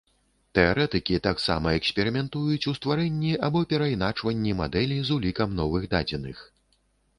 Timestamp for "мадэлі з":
4.65-5.09